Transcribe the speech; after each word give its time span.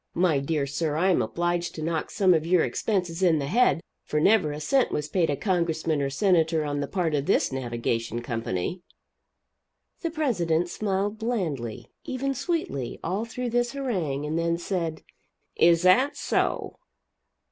My 0.15 0.39
dear 0.39 0.65
sir, 0.65 0.95
I 0.95 1.11
am 1.11 1.21
obliged 1.21 1.75
to 1.75 1.83
knock 1.83 2.09
some 2.09 2.33
of 2.33 2.43
your 2.43 2.63
expenses 2.65 3.21
in 3.21 3.37
the 3.37 3.45
head 3.45 3.81
for 4.03 4.19
never 4.19 4.51
a 4.51 4.59
cent 4.59 4.91
was 4.91 5.07
paid 5.07 5.29
a 5.29 5.35
Congressman 5.37 6.01
or 6.01 6.09
Senator 6.09 6.65
on 6.65 6.79
the 6.79 6.87
part 6.87 7.13
of 7.13 7.27
this 7.27 7.51
Navigation 7.51 8.23
Company." 8.23 8.81
The 10.01 10.09
president 10.09 10.69
smiled 10.69 11.19
blandly, 11.19 11.91
even 12.03 12.33
sweetly, 12.33 12.99
all 13.03 13.25
through 13.25 13.51
this 13.51 13.73
harangue, 13.73 14.25
and 14.25 14.39
then 14.39 14.57
said: 14.57 15.03
"Is 15.55 15.83
that 15.83 16.17
so?" 16.17 16.79